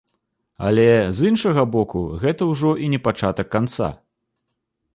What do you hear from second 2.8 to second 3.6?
і не пачатак